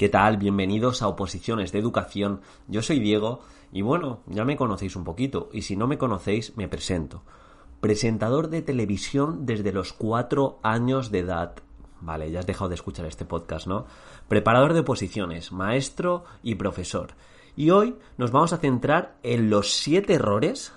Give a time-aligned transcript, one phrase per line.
[0.00, 0.38] ¿Qué tal?
[0.38, 2.40] Bienvenidos a Oposiciones de Educación.
[2.68, 6.56] Yo soy Diego y bueno, ya me conocéis un poquito y si no me conocéis
[6.56, 7.22] me presento.
[7.82, 11.56] Presentador de televisión desde los cuatro años de edad.
[12.00, 13.84] Vale, ya has dejado de escuchar este podcast, ¿no?
[14.26, 17.08] Preparador de oposiciones, maestro y profesor.
[17.54, 20.72] Y hoy nos vamos a centrar en los siete errores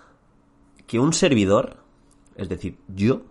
[0.85, 1.77] que un servidor,
[2.35, 3.21] es decir, yo,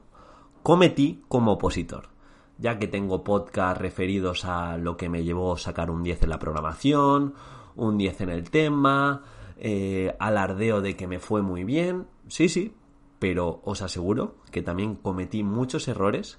[0.62, 2.11] cometí como opositor
[2.58, 6.30] ya que tengo podcast referidos a lo que me llevó a sacar un 10 en
[6.30, 7.34] la programación,
[7.76, 9.22] un 10 en el tema,
[9.56, 12.74] eh, alardeo de que me fue muy bien, sí, sí,
[13.18, 16.38] pero os aseguro que también cometí muchos errores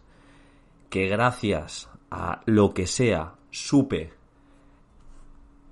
[0.89, 4.13] que gracias a lo que sea supe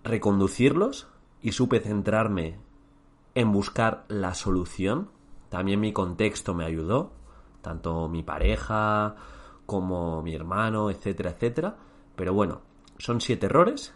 [0.03, 1.07] reconducirlos
[1.41, 2.57] y supe centrarme
[3.35, 5.09] en buscar la solución.
[5.49, 7.11] También mi contexto me ayudó,
[7.61, 9.15] tanto mi pareja,
[9.71, 11.77] como mi hermano, etcétera, etcétera.
[12.17, 12.59] Pero bueno,
[12.97, 13.93] son siete errores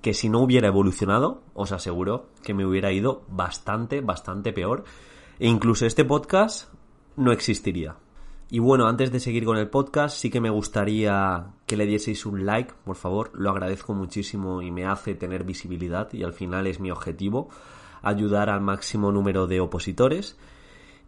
[0.00, 4.84] que si no hubiera evolucionado, os aseguro que me hubiera ido bastante, bastante peor.
[5.38, 6.72] E incluso este podcast
[7.16, 7.96] no existiría.
[8.48, 12.24] Y bueno, antes de seguir con el podcast, sí que me gustaría que le dieseis
[12.24, 16.66] un like, por favor, lo agradezco muchísimo y me hace tener visibilidad y al final
[16.66, 17.50] es mi objetivo,
[18.00, 20.38] ayudar al máximo número de opositores.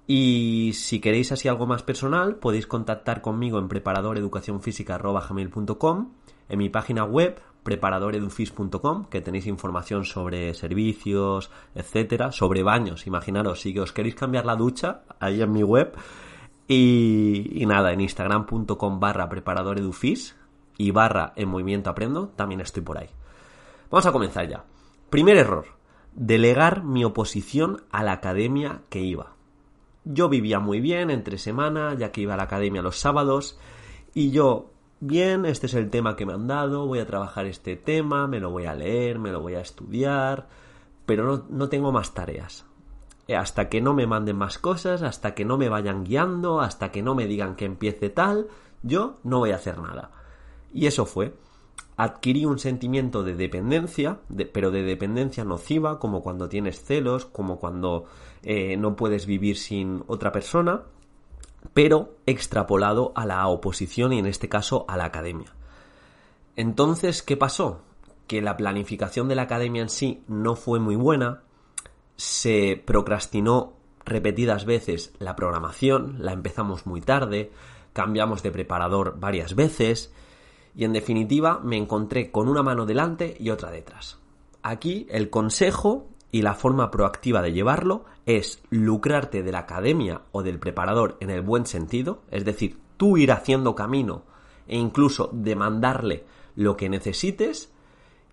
[0.07, 6.13] Y si queréis así algo más personal, podéis contactar conmigo en preparadoreducacionfísica.com,
[6.49, 13.07] en mi página web preparadoredufis.com, que tenéis información sobre servicios, etcétera, sobre baños.
[13.07, 15.95] Imaginaros, si os queréis cambiar la ducha, ahí en mi web.
[16.67, 20.37] Y, nada, en instagram.com barra preparadoredufis
[20.79, 23.11] y barra en movimiento aprendo, también estoy por ahí.
[23.91, 24.65] Vamos a comenzar ya.
[25.11, 25.67] Primer error,
[26.15, 29.35] delegar mi oposición a la academia que iba.
[30.05, 33.59] Yo vivía muy bien entre semana, ya que iba a la academia los sábados,
[34.15, 37.77] y yo, bien, este es el tema que me han dado, voy a trabajar este
[37.77, 40.49] tema, me lo voy a leer, me lo voy a estudiar,
[41.07, 42.67] pero no, no tengo más tareas.
[43.29, 46.91] Eh, hasta que no me manden más cosas, hasta que no me vayan guiando, hasta
[46.91, 48.49] que no me digan que empiece tal,
[48.83, 50.11] yo no voy a hacer nada.
[50.73, 51.35] Y eso fue
[51.97, 54.21] adquirí un sentimiento de dependencia,
[54.53, 58.07] pero de dependencia nociva, como cuando tienes celos, como cuando
[58.43, 60.83] eh, no puedes vivir sin otra persona,
[61.75, 65.55] pero extrapolado a la oposición y en este caso a la academia.
[66.57, 67.83] Entonces, ¿qué pasó?
[68.27, 71.43] Que la planificación de la academia en sí no fue muy buena,
[72.17, 77.53] se procrastinó repetidas veces la programación, la empezamos muy tarde,
[77.93, 80.13] cambiamos de preparador varias veces,
[80.75, 84.19] y en definitiva me encontré con una mano delante y otra detrás.
[84.63, 90.43] Aquí el consejo y la forma proactiva de llevarlo es lucrarte de la academia o
[90.43, 94.25] del preparador en el buen sentido, es decir, tú ir haciendo camino
[94.67, 96.25] e incluso demandarle
[96.55, 97.73] lo que necesites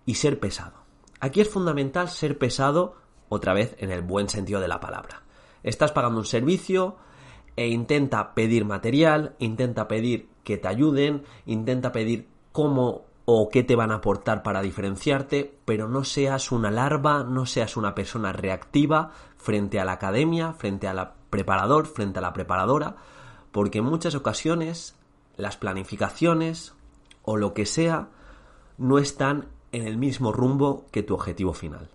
[0.06, 0.80] y ser pesado.
[1.20, 2.96] Aquí es fundamental ser pesado
[3.28, 5.22] otra vez en el buen sentido de la palabra.
[5.62, 6.96] Estás pagando un servicio
[7.56, 13.76] e intenta pedir material, intenta pedir que te ayuden, intenta pedir cómo o qué te
[13.76, 19.12] van a aportar para diferenciarte, pero no seas una larva, no seas una persona reactiva
[19.36, 22.96] frente a la academia, frente al preparador, frente a la preparadora,
[23.52, 24.96] porque en muchas ocasiones
[25.36, 26.74] las planificaciones
[27.22, 28.08] o lo que sea
[28.78, 31.88] no están en el mismo rumbo que tu objetivo final.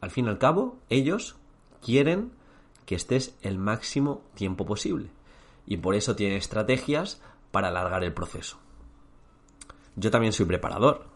[0.00, 1.36] Al fin y al cabo, ellos
[1.80, 2.32] quieren
[2.84, 5.10] que estés el máximo tiempo posible
[5.66, 7.20] y por eso tienen estrategias
[7.52, 8.58] para alargar el proceso.
[9.94, 11.06] Yo también soy preparador.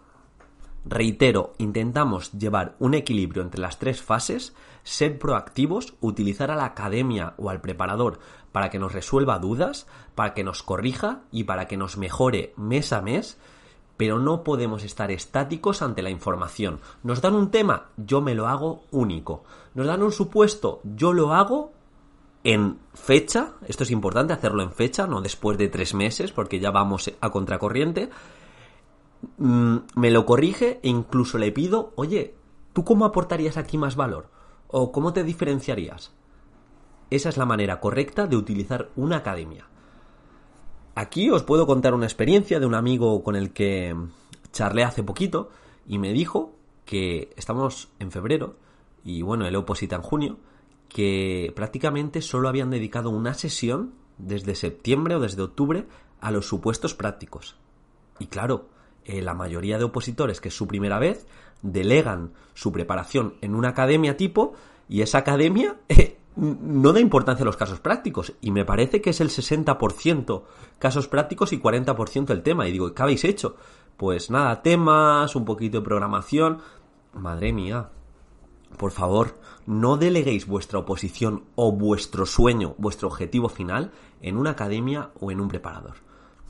[0.85, 7.35] Reitero, intentamos llevar un equilibrio entre las tres fases, ser proactivos, utilizar a la academia
[7.39, 8.21] o al preparador
[8.53, 12.93] para que nos resuelva dudas, para que nos corrija y para que nos mejore mes
[12.93, 13.37] a mes,
[13.97, 16.81] pero no podemos estar estáticos ante la información.
[17.03, 19.43] Nos dan un tema, yo me lo hago único.
[19.75, 21.73] Nos dan un supuesto, yo lo hago
[22.53, 26.71] en fecha, esto es importante hacerlo en fecha, no después de tres meses, porque ya
[26.71, 28.11] vamos a contracorriente,
[29.39, 32.35] Mm, me lo corrige e incluso le pido, oye,
[32.73, 34.29] ¿tú cómo aportarías aquí más valor?
[34.69, 36.13] ¿O cómo te diferenciarías?
[37.11, 39.69] Esa es la manera correcta de utilizar una academia.
[40.95, 43.95] Aquí os puedo contar una experiencia de un amigo con el que
[44.53, 45.51] charlé hace poquito
[45.87, 46.55] y me dijo
[46.85, 48.57] que estamos en febrero
[49.05, 50.39] y bueno, el oposita en junio,
[50.89, 55.87] que prácticamente solo habían dedicado una sesión desde septiembre o desde octubre
[56.21, 57.57] a los supuestos prácticos.
[58.19, 58.69] Y claro,
[59.05, 61.27] eh, la mayoría de opositores, que es su primera vez,
[61.63, 64.55] delegan su preparación en una academia tipo
[64.89, 68.35] y esa academia eh, no da importancia a los casos prácticos.
[68.41, 70.43] Y me parece que es el 60%
[70.79, 72.69] casos prácticos y 40% el tema.
[72.69, 73.57] Y digo, ¿qué habéis hecho?
[73.97, 76.59] Pues nada, temas, un poquito de programación.
[77.15, 77.89] Madre mía,
[78.77, 85.11] por favor, no deleguéis vuestra oposición o vuestro sueño, vuestro objetivo final, en una academia
[85.21, 85.95] o en un preparador.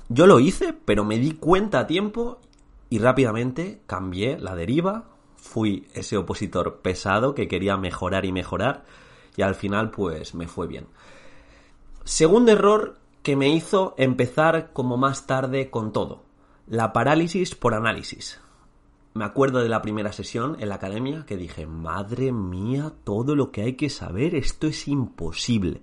[0.09, 2.41] Yo lo hice, pero me di cuenta a tiempo
[2.91, 5.05] y rápidamente cambié la deriva,
[5.37, 8.85] fui ese opositor pesado que quería mejorar y mejorar
[9.37, 10.87] y al final pues me fue bien.
[12.05, 16.23] Segundo error que me hizo empezar como más tarde con todo,
[16.67, 18.41] la parálisis por análisis.
[19.17, 23.51] Me acuerdo de la primera sesión en la academia que dije, madre mía, todo lo
[23.51, 25.81] que hay que saber, esto es imposible.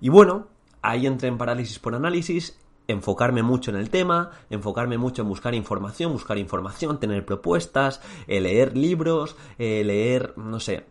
[0.00, 0.48] Y bueno,
[0.82, 2.58] ahí entré en parálisis por análisis,
[2.88, 8.40] enfocarme mucho en el tema, enfocarme mucho en buscar información, buscar información, tener propuestas, eh,
[8.40, 10.86] leer libros, eh, leer, no sé,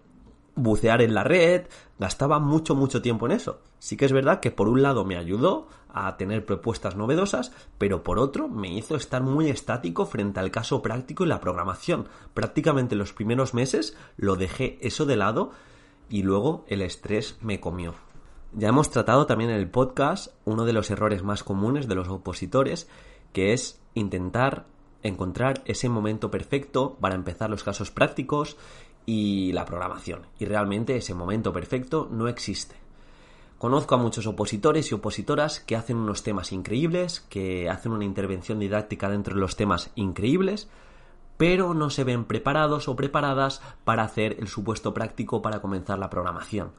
[0.55, 1.67] bucear en la red,
[1.99, 3.61] gastaba mucho, mucho tiempo en eso.
[3.79, 8.03] Sí que es verdad que por un lado me ayudó a tener propuestas novedosas, pero
[8.03, 12.07] por otro me hizo estar muy estático frente al caso práctico y la programación.
[12.33, 15.51] Prácticamente los primeros meses lo dejé eso de lado
[16.09, 17.93] y luego el estrés me comió.
[18.53, 22.07] Ya hemos tratado también en el podcast uno de los errores más comunes de los
[22.07, 22.87] opositores,
[23.31, 24.65] que es intentar
[25.03, 28.57] encontrar ese momento perfecto para empezar los casos prácticos
[29.05, 30.27] y la programación.
[30.39, 32.75] Y realmente ese momento perfecto no existe.
[33.57, 38.59] Conozco a muchos opositores y opositoras que hacen unos temas increíbles, que hacen una intervención
[38.59, 40.69] didáctica dentro de los temas increíbles,
[41.37, 46.09] pero no se ven preparados o preparadas para hacer el supuesto práctico para comenzar la
[46.09, 46.71] programación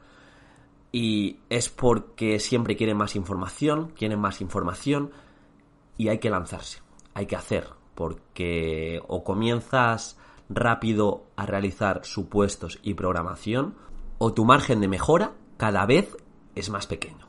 [0.95, 5.11] y es porque siempre quieren más información, quieren más información
[5.97, 6.79] y hay que lanzarse,
[7.13, 10.17] hay que hacer, porque o comienzas
[10.49, 13.75] rápido a realizar supuestos y programación
[14.17, 16.15] o tu margen de mejora cada vez
[16.55, 17.27] es más pequeño.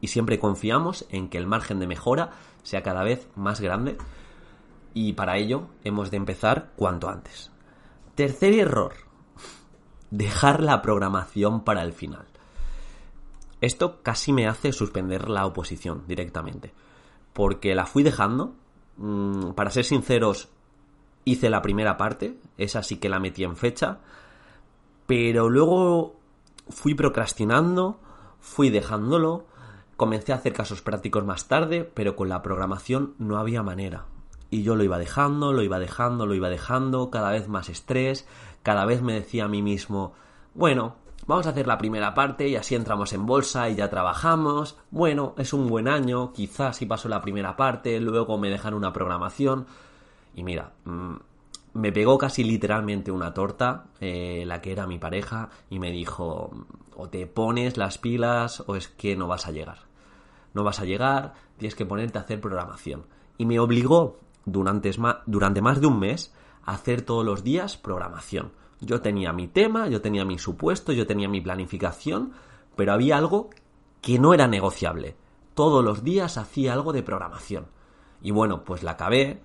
[0.00, 2.30] Y siempre confiamos en que el margen de mejora
[2.62, 3.96] sea cada vez más grande
[4.92, 7.50] y para ello hemos de empezar cuanto antes.
[8.14, 8.94] Tercer error,
[10.10, 12.26] dejar la programación para el final.
[13.60, 16.74] Esto casi me hace suspender la oposición directamente.
[17.32, 18.54] Porque la fui dejando.
[18.98, 20.50] Mm, para ser sinceros,
[21.24, 22.36] hice la primera parte.
[22.58, 23.98] Esa sí que la metí en fecha.
[25.06, 26.16] Pero luego
[26.68, 27.98] fui procrastinando.
[28.40, 29.46] Fui dejándolo.
[29.96, 31.90] Comencé a hacer casos prácticos más tarde.
[31.94, 34.06] Pero con la programación no había manera.
[34.50, 37.10] Y yo lo iba dejando, lo iba dejando, lo iba dejando.
[37.10, 38.26] Cada vez más estrés.
[38.62, 40.14] Cada vez me decía a mí mismo.
[40.54, 44.76] Bueno, Vamos a hacer la primera parte y así entramos en bolsa y ya trabajamos.
[44.90, 48.92] Bueno, es un buen año, quizás si paso la primera parte, luego me dejan una
[48.92, 49.66] programación.
[50.34, 51.14] Y mira, mm,
[51.74, 56.50] me pegó casi literalmente una torta, eh, la que era mi pareja, y me dijo,
[56.96, 59.78] o te pones las pilas o es que no vas a llegar.
[60.52, 63.06] No vas a llegar, tienes que ponerte a hacer programación.
[63.38, 64.90] Y me obligó durante,
[65.26, 66.32] durante más de un mes
[66.64, 68.52] a hacer todos los días programación
[68.84, 72.32] yo tenía mi tema, yo tenía mi supuesto, yo tenía mi planificación,
[72.76, 73.50] pero había algo
[74.00, 75.16] que no era negociable.
[75.54, 77.66] Todos los días hacía algo de programación.
[78.22, 79.40] Y bueno, pues la acabé.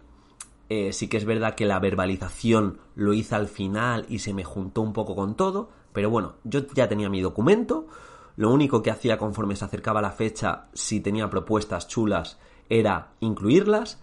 [0.69, 4.43] Eh, sí que es verdad que la verbalización lo hice al final y se me
[4.43, 7.87] juntó un poco con todo, pero bueno, yo ya tenía mi documento.
[8.35, 13.99] Lo único que hacía conforme se acercaba la fecha, si tenía propuestas chulas, era incluirlas.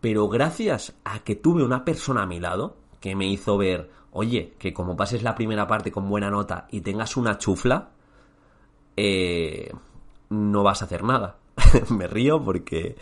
[0.00, 4.54] Pero gracias a que tuve una persona a mi lado que me hizo ver, oye,
[4.58, 7.90] que como pases la primera parte con buena nota y tengas una chufla,
[8.96, 9.72] eh,
[10.30, 11.36] no vas a hacer nada.
[11.90, 12.96] me río porque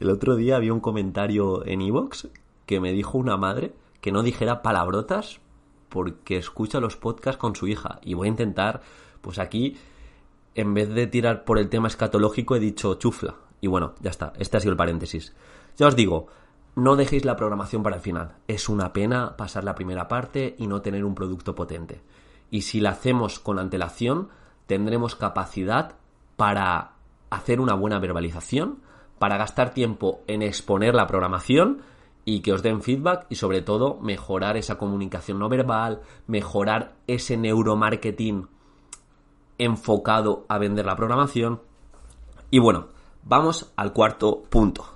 [0.00, 2.28] el otro día había un comentario en Evox
[2.66, 5.40] que me dijo una madre que no dijera palabrotas
[5.88, 8.00] porque escucha los podcasts con su hija.
[8.02, 8.82] Y voy a intentar,
[9.20, 9.76] pues aquí,
[10.54, 13.36] en vez de tirar por el tema escatológico, he dicho chufla.
[13.60, 15.34] Y bueno, ya está, este ha sido el paréntesis.
[15.76, 16.26] Ya os digo,
[16.74, 18.34] no dejéis la programación para el final.
[18.48, 22.02] Es una pena pasar la primera parte y no tener un producto potente.
[22.50, 24.28] Y si la hacemos con antelación,
[24.66, 25.94] tendremos capacidad
[26.36, 26.93] para
[27.34, 28.80] hacer una buena verbalización,
[29.18, 31.82] para gastar tiempo en exponer la programación
[32.24, 37.36] y que os den feedback y sobre todo mejorar esa comunicación no verbal, mejorar ese
[37.36, 38.48] neuromarketing
[39.58, 41.60] enfocado a vender la programación.
[42.50, 42.88] Y bueno,
[43.22, 44.86] vamos al cuarto punto.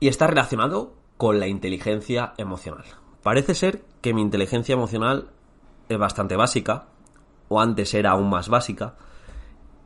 [0.00, 2.84] Y está relacionado con la inteligencia emocional.
[3.22, 5.30] Parece ser que mi inteligencia emocional
[5.88, 6.86] es bastante básica,
[7.48, 8.94] o antes era aún más básica,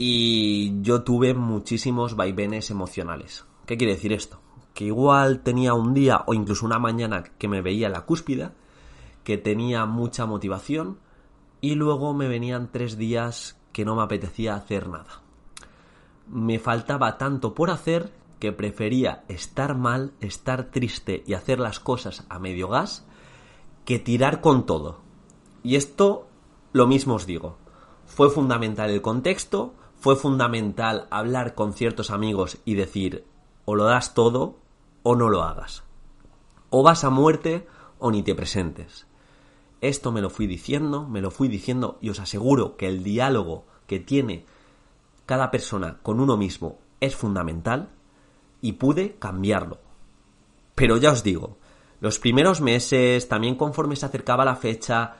[0.05, 3.45] y yo tuve muchísimos vaivenes emocionales.
[3.67, 4.41] ¿Qué quiere decir esto?
[4.75, 8.53] Que igual tenía un día o incluso una mañana que me veía la cúspida,
[9.23, 10.99] que tenía mucha motivación,
[11.61, 15.23] y luego me venían tres días que no me apetecía hacer nada.
[16.27, 22.27] Me faltaba tanto por hacer que prefería estar mal, estar triste y hacer las cosas
[22.29, 23.07] a medio gas
[23.85, 24.99] que tirar con todo.
[25.63, 26.27] Y esto
[26.73, 27.57] lo mismo os digo.
[28.05, 33.25] Fue fundamental el contexto, fue fundamental hablar con ciertos amigos y decir
[33.65, 34.59] o lo das todo
[35.05, 35.85] o no lo hagas.
[36.71, 37.69] O vas a muerte
[38.01, 39.07] o ni te presentes.
[39.81, 43.65] Esto me lo fui diciendo, me lo fui diciendo y os aseguro que el diálogo
[43.87, 44.45] que tiene
[45.25, 47.91] cada persona con uno mismo es fundamental
[48.61, 49.79] y pude cambiarlo.
[50.75, 51.59] Pero ya os digo,
[52.01, 55.19] los primeros meses, también conforme se acercaba la fecha,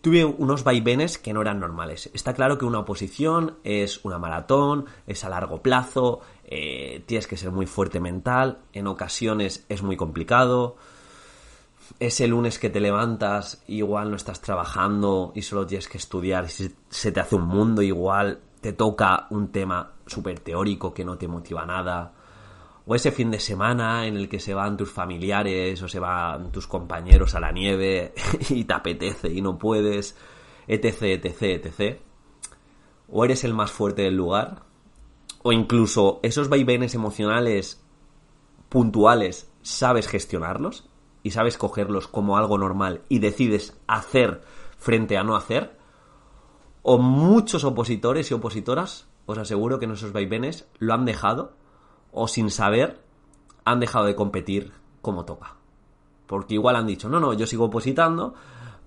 [0.00, 2.10] tuve unos vaivenes que no eran normales.
[2.14, 7.36] Está claro que una oposición es una maratón, es a largo plazo, eh, tienes que
[7.36, 10.76] ser muy fuerte mental, en ocasiones es muy complicado.
[11.98, 17.12] Ese lunes que te levantas, igual no estás trabajando y solo tienes que estudiar, se
[17.12, 21.66] te hace un mundo, igual te toca un tema súper teórico que no te motiva
[21.66, 22.12] nada
[22.90, 26.50] o ese fin de semana en el que se van tus familiares o se van
[26.50, 28.12] tus compañeros a la nieve
[28.50, 30.16] y te apetece y no puedes,
[30.66, 32.00] etc, etc, etc.
[33.08, 34.64] O eres el más fuerte del lugar,
[35.44, 37.80] o incluso esos vaivenes emocionales
[38.68, 40.90] puntuales sabes gestionarlos
[41.22, 44.40] y sabes cogerlos como algo normal y decides hacer
[44.78, 45.78] frente a no hacer,
[46.82, 51.59] o muchos opositores y opositoras, os aseguro que en esos vaivenes lo han dejado
[52.12, 53.00] o sin saber
[53.64, 55.56] han dejado de competir como toca.
[56.26, 58.34] Porque igual han dicho, no, no, yo sigo opositando,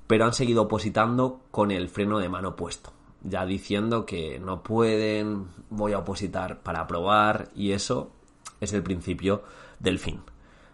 [0.07, 2.91] pero han seguido opositando con el freno de mano puesto.
[3.23, 8.11] Ya diciendo que no pueden, voy a opositar para probar y eso
[8.59, 9.43] es el principio
[9.79, 10.21] del fin.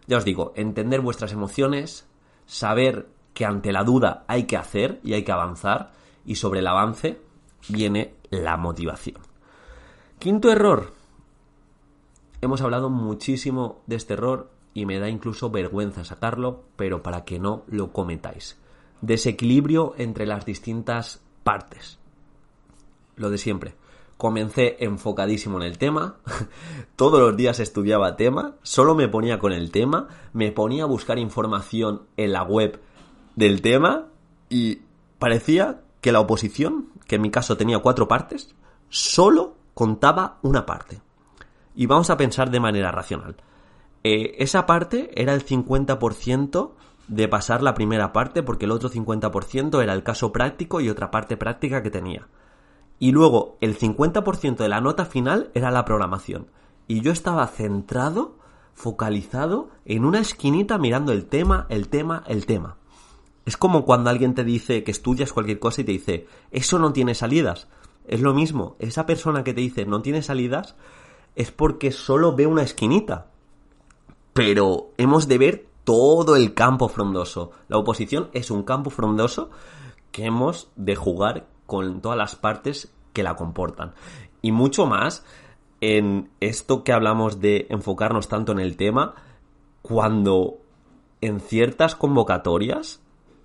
[0.07, 2.07] Ya os digo, entender vuestras emociones,
[2.45, 5.91] saber que ante la duda hay que hacer y hay que avanzar
[6.25, 7.21] y sobre el avance
[7.67, 9.21] viene la motivación.
[10.17, 10.91] Quinto error,
[12.41, 17.37] Hemos hablado muchísimo de este error y me da incluso vergüenza sacarlo, pero para que
[17.37, 18.57] no lo cometáis.
[19.01, 21.99] Desequilibrio entre las distintas partes.
[23.17, 23.75] Lo de siempre.
[24.15, 26.17] Comencé enfocadísimo en el tema,
[26.95, 31.19] todos los días estudiaba tema, solo me ponía con el tema, me ponía a buscar
[31.19, 32.81] información en la web
[33.35, 34.07] del tema
[34.49, 34.81] y
[35.19, 38.53] parecía que la oposición, que en mi caso tenía cuatro partes,
[38.89, 41.01] solo contaba una parte.
[41.79, 43.37] Y vamos a pensar de manera racional.
[44.03, 46.71] Eh, esa parte era el 50%
[47.07, 51.09] de pasar la primera parte porque el otro 50% era el caso práctico y otra
[51.09, 52.27] parte práctica que tenía.
[52.99, 56.47] Y luego el 50% de la nota final era la programación.
[56.89, 58.35] Y yo estaba centrado,
[58.73, 62.75] focalizado en una esquinita mirando el tema, el tema, el tema.
[63.45, 66.91] Es como cuando alguien te dice que estudias cualquier cosa y te dice, eso no
[66.91, 67.69] tiene salidas.
[68.05, 70.75] Es lo mismo, esa persona que te dice no tiene salidas
[71.39, 73.27] es porque solo ve una esquinita.
[74.33, 77.51] Pero hemos de ver todo el campo frondoso.
[77.69, 79.49] La oposición es un campo frondoso
[80.11, 83.93] que hemos de jugar con todas las partes que la comportan.
[84.41, 85.23] Y mucho más
[85.79, 89.15] en esto que hablamos de enfocarnos tanto en el tema,
[89.81, 90.57] cuando
[91.21, 93.01] en ciertas convocatorias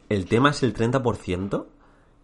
[0.08, 1.66] el tema es el 30%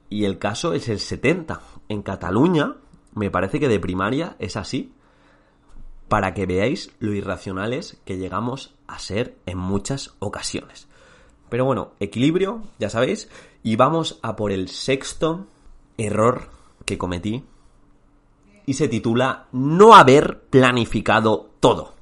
[0.09, 1.61] y el caso es el 70%.
[1.89, 2.75] En Cataluña,
[3.15, 4.95] me parece que de primaria es así
[6.11, 10.89] para que veáis lo irracionales que llegamos a ser en muchas ocasiones.
[11.49, 13.31] Pero bueno, equilibrio, ya sabéis,
[13.63, 15.47] y vamos a por el sexto
[15.97, 16.51] error
[16.85, 17.45] que cometí
[18.67, 21.95] y se titula no haber planificado todo.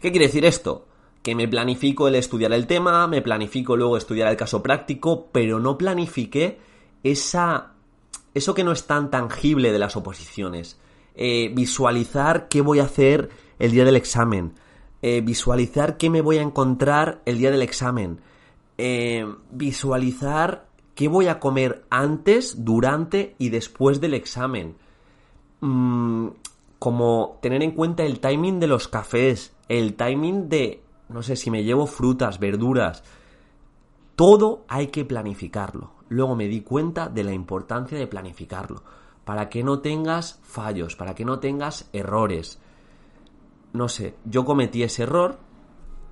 [0.00, 0.86] ¿Qué quiere decir esto?
[1.20, 5.58] Que me planifico el estudiar el tema, me planifico luego estudiar el caso práctico, pero
[5.58, 6.60] no planifiqué
[7.02, 7.72] esa
[8.32, 10.78] eso que no es tan tangible de las oposiciones
[11.20, 14.52] eh, visualizar qué voy a hacer el día del examen,
[15.02, 18.20] eh, visualizar qué me voy a encontrar el día del examen,
[18.78, 24.76] eh, visualizar qué voy a comer antes, durante y después del examen.
[25.60, 26.28] Mm,
[26.78, 31.50] como tener en cuenta el timing de los cafés, el timing de, no sé, si
[31.50, 33.02] me llevo frutas, verduras.
[34.14, 35.90] Todo hay que planificarlo.
[36.10, 38.84] Luego me di cuenta de la importancia de planificarlo
[39.28, 42.58] para que no tengas fallos, para que no tengas errores.
[43.74, 45.36] No sé, yo cometí ese error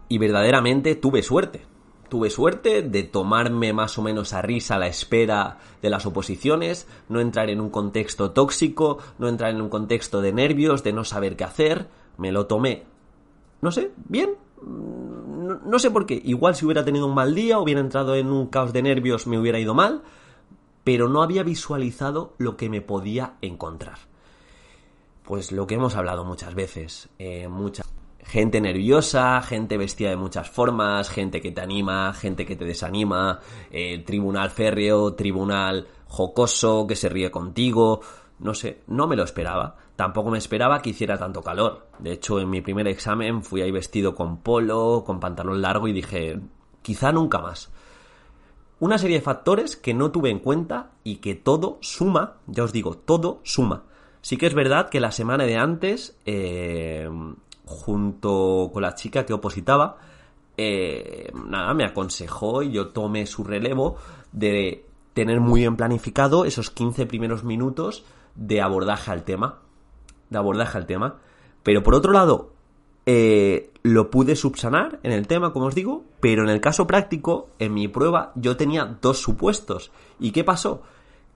[0.06, 1.64] y verdaderamente tuve suerte.
[2.11, 7.20] Tuve suerte de tomarme más o menos a risa la espera de las oposiciones, no
[7.20, 11.37] entrar en un contexto tóxico, no entrar en un contexto de nervios, de no saber
[11.37, 11.88] qué hacer.
[12.18, 12.85] Me lo tomé,
[13.62, 14.35] no sé, bien.
[14.62, 16.20] No, no sé por qué.
[16.23, 19.38] Igual si hubiera tenido un mal día, hubiera entrado en un caos de nervios, me
[19.38, 20.02] hubiera ido mal,
[20.87, 23.99] pero no había visualizado lo que me podía encontrar.
[25.25, 27.83] Pues lo que hemos hablado muchas veces, eh, mucha
[28.23, 33.40] gente nerviosa, gente vestida de muchas formas, gente que te anima, gente que te desanima,
[33.73, 38.00] eh, tribunal férreo, tribunal jocoso, que se ríe contigo,
[38.38, 39.75] no sé, no me lo esperaba.
[39.97, 41.88] Tampoco me esperaba que hiciera tanto calor.
[41.99, 45.93] De hecho, en mi primer examen fui ahí vestido con polo, con pantalón largo y
[45.93, 46.38] dije,
[46.81, 47.73] quizá nunca más.
[48.78, 52.73] Una serie de factores que no tuve en cuenta y que todo suma, ya os
[52.73, 53.85] digo, todo suma.
[54.21, 57.09] Sí que es verdad que la semana de antes, eh,
[57.64, 59.97] junto con la chica que opositaba,
[60.59, 63.97] eh, nada, me aconsejó y yo tomé su relevo
[64.33, 68.04] de tener muy bien planificado esos 15 primeros minutos
[68.35, 69.61] de abordaje al tema.
[70.28, 71.16] De abordaje al tema.
[71.62, 72.52] Pero por otro lado,
[73.06, 77.48] eh, lo pude subsanar en el tema, como os digo, pero en el caso práctico,
[77.60, 79.92] en mi prueba, yo tenía dos supuestos.
[80.18, 80.82] ¿Y qué pasó?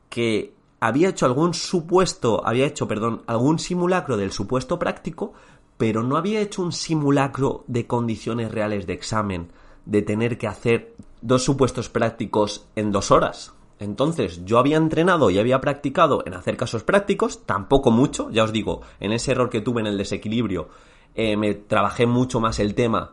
[0.09, 5.33] Que había hecho algún supuesto, había hecho, perdón, algún simulacro del supuesto práctico,
[5.77, 9.53] pero no había hecho un simulacro de condiciones reales de examen,
[9.87, 13.55] de tener que hacer dos supuestos prácticos en dos horas.
[13.79, 18.53] Entonces, yo había entrenado y había practicado en hacer casos prácticos, tampoco mucho, ya os
[18.53, 20.69] digo, en ese error que tuve en el desequilibrio,
[21.15, 23.13] eh, me trabajé mucho más el tema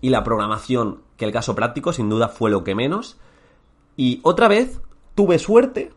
[0.00, 3.18] y la programación que el caso práctico, sin duda fue lo que menos.
[3.96, 4.80] Y otra vez
[5.14, 5.90] tuve suerte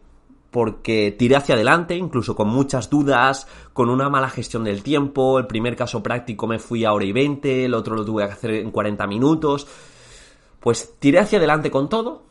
[0.50, 5.40] porque tiré hacia adelante, incluso con muchas dudas, con una mala gestión del tiempo.
[5.40, 8.34] El primer caso práctico me fui a hora y 20, el otro lo tuve que
[8.34, 9.68] hacer en 40 minutos.
[10.60, 12.24] Pues tiré hacia adelante con todo,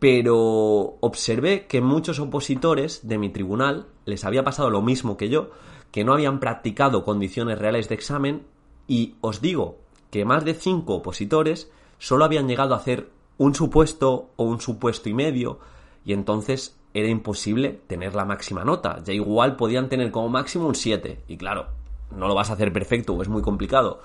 [0.00, 5.50] pero observé que muchos opositores de mi tribunal les había pasado lo mismo que yo,
[5.92, 8.42] que no habían practicado condiciones reales de examen
[8.86, 9.78] y os digo
[10.10, 15.08] que más de 5 opositores solo habían llegado a hacer un supuesto o un supuesto
[15.08, 15.58] y medio
[16.04, 19.02] y entonces era imposible tener la máxima nota.
[19.04, 21.24] Ya igual podían tener como máximo un 7.
[21.28, 21.68] Y claro,
[22.10, 24.00] no lo vas a hacer perfecto es muy complicado.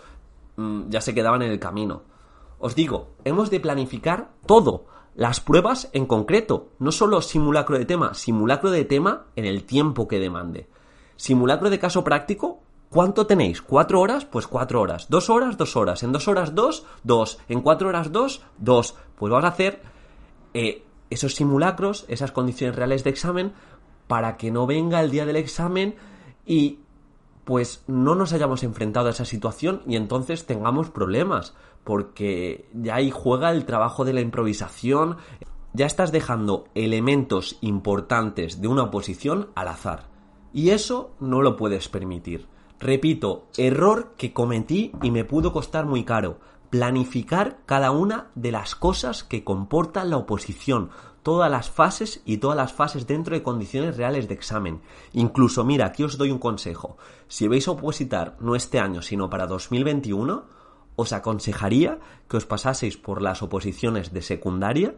[0.58, 2.04] Mm, ya se quedaban en el camino.
[2.60, 4.86] Os digo, hemos de planificar todo.
[5.16, 6.70] Las pruebas en concreto.
[6.80, 10.68] No solo simulacro de tema, simulacro de tema en el tiempo que demande.
[11.16, 12.62] Simulacro de caso práctico.
[12.90, 13.62] ¿Cuánto tenéis?
[13.62, 14.26] ¿Cuatro horas?
[14.26, 15.08] Pues cuatro horas.
[15.10, 15.58] ¿Dos horas?
[15.58, 16.04] Dos horas.
[16.04, 16.86] ¿En dos horas dos?
[17.04, 17.40] Dos.
[17.50, 18.42] ¿En cuatro horas dos?
[18.58, 18.96] Dos.
[19.18, 19.82] Pues vamos a hacer
[20.54, 23.54] eh, esos simulacros, esas condiciones reales de examen,
[24.08, 25.96] para que no venga el día del examen
[26.46, 26.80] y
[27.44, 33.12] pues no nos hayamos enfrentado a esa situación y entonces tengamos problemas, porque ya ahí
[33.12, 35.18] juega el trabajo de la improvisación,
[35.74, 40.08] ya estás dejando elementos importantes de una oposición al azar.
[40.54, 42.48] Y eso no lo puedes permitir.
[42.80, 48.76] Repito, error que cometí y me pudo costar muy caro planificar cada una de las
[48.76, 50.90] cosas que comporta la oposición,
[51.24, 54.82] todas las fases y todas las fases dentro de condiciones reales de examen.
[55.14, 56.98] Incluso, mira, aquí os doy un consejo.
[57.30, 60.44] Si vais a opositar no este año, sino para 2021,
[60.98, 64.96] os aconsejaría que os pasaseis por las oposiciones de secundaria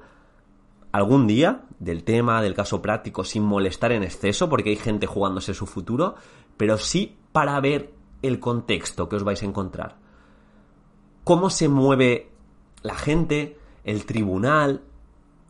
[0.91, 5.53] algún día del tema, del caso práctico, sin molestar en exceso, porque hay gente jugándose
[5.53, 6.15] su futuro,
[6.57, 10.07] pero sí para ver el contexto que os vais a encontrar
[11.27, 12.29] cómo se mueve
[12.83, 14.83] la gente, el tribunal.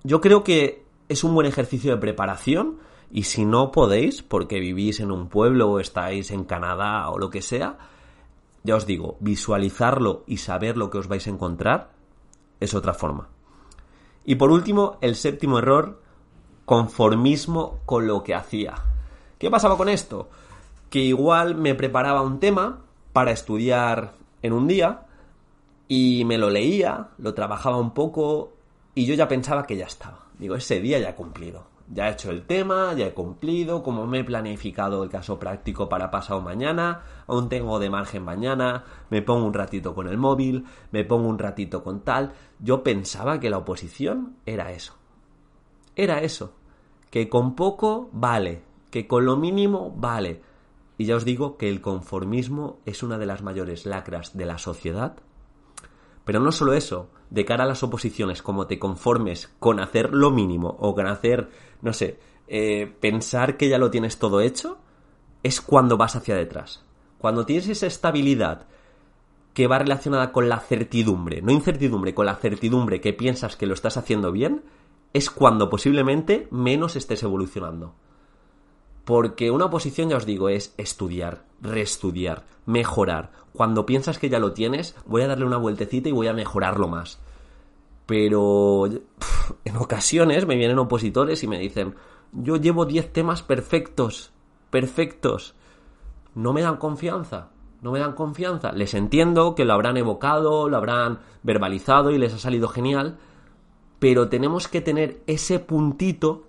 [0.04, 2.80] Yo creo que es un buen ejercicio de preparación
[3.12, 7.30] y si no podéis, porque vivís en un pueblo o estáis en Canadá o lo
[7.30, 7.78] que sea,
[8.64, 11.92] ya os digo, visualizarlo y saber lo que os vais a encontrar
[12.60, 13.30] es otra forma.
[14.26, 16.02] Y por último, el séptimo error,
[16.66, 18.74] conformismo con lo que hacía.
[19.38, 20.28] ¿Qué pasaba con esto?
[20.90, 22.82] Que igual me preparaba un tema
[23.14, 25.06] para estudiar en un día
[25.88, 28.54] y me lo leía, lo trabajaba un poco
[28.94, 30.28] y yo ya pensaba que ya estaba.
[30.40, 31.66] Digo, ese día ya he cumplido.
[31.90, 35.88] Ya he hecho el tema, ya he cumplido, como me he planificado el caso práctico
[35.88, 40.66] para pasado mañana, aún tengo de margen mañana, me pongo un ratito con el móvil,
[40.92, 42.34] me pongo un ratito con tal.
[42.60, 44.96] Yo pensaba que la oposición era eso.
[45.96, 46.54] Era eso.
[47.10, 50.42] Que con poco vale, que con lo mínimo vale.
[50.98, 54.58] Y ya os digo que el conformismo es una de las mayores lacras de la
[54.58, 55.18] sociedad
[56.28, 60.30] pero no solo eso, de cara a las oposiciones, como te conformes con hacer lo
[60.30, 61.50] mínimo o con hacer,
[61.82, 64.78] no sé, eh, pensar que ya lo tienes todo hecho,
[65.42, 66.84] es cuando vas hacia detrás.
[67.18, 68.68] Cuando tienes esa estabilidad
[69.54, 73.74] que va relacionada con la certidumbre, no incertidumbre, con la certidumbre que piensas que lo
[73.74, 74.64] estás haciendo bien,
[75.14, 77.96] es cuando posiblemente menos estés evolucionando.
[79.08, 83.32] Porque una oposición, ya os digo, es estudiar, reestudiar, mejorar.
[83.54, 86.90] Cuando piensas que ya lo tienes, voy a darle una vueltecita y voy a mejorarlo
[86.90, 87.18] más.
[88.06, 88.86] Pero
[89.64, 91.96] en ocasiones me vienen opositores y me dicen,
[92.34, 94.34] yo llevo 10 temas perfectos,
[94.72, 95.56] perfectos.
[96.36, 98.74] No me dan confianza, no me dan confianza.
[98.74, 103.20] Les entiendo que lo habrán evocado, lo habrán verbalizado y les ha salido genial,
[104.00, 106.44] pero tenemos que tener ese puntito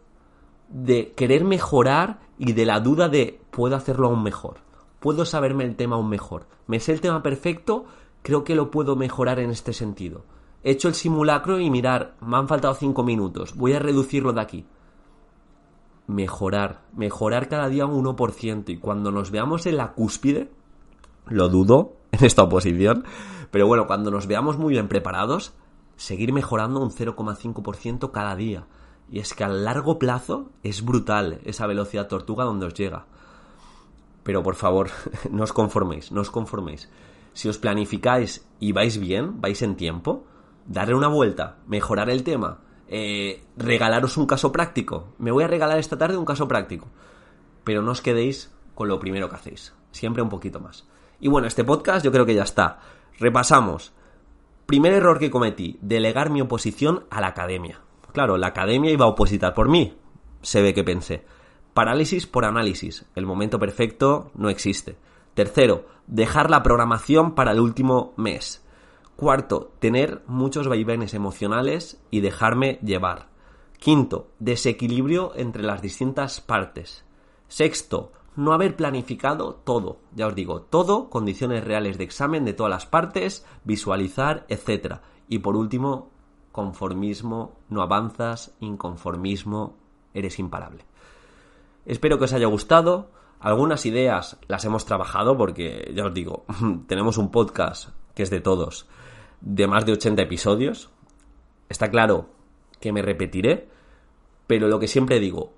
[0.68, 4.58] de querer mejorar y de la duda de puedo hacerlo aún mejor,
[5.00, 7.86] puedo saberme el tema aún mejor, me sé el tema perfecto,
[8.22, 10.24] creo que lo puedo mejorar en este sentido.
[10.62, 14.40] He hecho el simulacro y mirar, me han faltado cinco minutos, voy a reducirlo de
[14.40, 14.66] aquí.
[16.06, 20.50] Mejorar, mejorar cada día un 1% y cuando nos veamos en la cúspide,
[21.26, 23.04] lo dudo en esta oposición,
[23.50, 25.54] pero bueno, cuando nos veamos muy bien preparados,
[25.96, 28.66] seguir mejorando un 0,5% cada día.
[29.10, 33.06] Y es que a largo plazo es brutal esa velocidad tortuga donde os llega.
[34.22, 34.90] Pero por favor,
[35.30, 36.88] no os conforméis, no os conforméis.
[37.32, 40.24] Si os planificáis y vais bien, vais en tiempo,
[40.66, 45.14] darle una vuelta, mejorar el tema, eh, regalaros un caso práctico.
[45.18, 46.88] Me voy a regalar esta tarde un caso práctico.
[47.64, 49.74] Pero no os quedéis con lo primero que hacéis.
[49.92, 50.86] Siempre un poquito más.
[51.20, 52.80] Y bueno, este podcast yo creo que ya está.
[53.18, 53.92] Repasamos.
[54.66, 57.80] Primer error que cometí, delegar mi oposición a la academia.
[58.12, 59.96] Claro, la academia iba a opositar por mí.
[60.42, 61.24] Se ve que pensé.
[61.74, 63.06] Parálisis por análisis.
[63.14, 64.96] El momento perfecto no existe.
[65.34, 68.64] Tercero, dejar la programación para el último mes.
[69.16, 73.28] Cuarto, tener muchos vaivenes emocionales y dejarme llevar.
[73.78, 77.04] Quinto, desequilibrio entre las distintas partes.
[77.46, 79.98] Sexto, no haber planificado todo.
[80.14, 85.00] Ya os digo, todo, condiciones reales de examen de todas las partes, visualizar, etc.
[85.28, 86.10] Y por último,
[86.58, 89.76] conformismo, no avanzas, inconformismo,
[90.12, 90.84] eres imparable.
[91.86, 93.12] Espero que os haya gustado.
[93.38, 96.46] Algunas ideas las hemos trabajado porque, ya os digo,
[96.88, 98.88] tenemos un podcast que es de todos,
[99.40, 100.90] de más de 80 episodios.
[101.68, 102.30] Está claro
[102.80, 103.68] que me repetiré,
[104.48, 105.52] pero lo que siempre digo,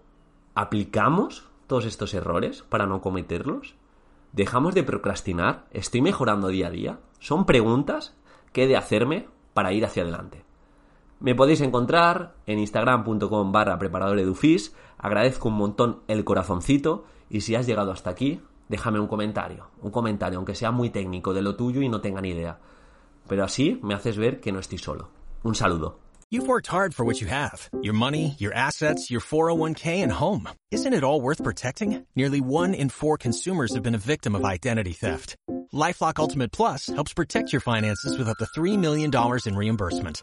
[0.55, 3.75] ¿aplicamos todos estos errores para no cometerlos?
[4.33, 5.65] ¿Dejamos de procrastinar?
[5.71, 7.01] ¿Estoy mejorando día a día?
[7.21, 8.15] Son preguntas
[8.53, 10.50] que he de hacerme para ir hacia adelante.
[11.21, 14.19] Me podéis encontrar en instagram.com barra preparador
[14.97, 19.69] Agradezco un montón el corazoncito y si has llegado hasta aquí, déjame un comentario.
[19.83, 22.59] Un comentario, aunque sea muy técnico de lo tuyo y no tenga ni idea.
[23.29, 25.11] Pero así me haces ver que no estoy solo.
[25.43, 25.99] Un saludo.
[26.31, 27.69] You've worked hard for what you have.
[27.83, 30.49] Your money, your assets, your 401k, and home.
[30.71, 32.07] Isn't it all worth protecting?
[32.15, 35.37] Nearly one in four consumers have been a victim of identity theft.
[35.75, 39.11] LifeLock Ultimate Plus helps protect your finances with up to $3 million
[39.45, 40.23] in reimbursement.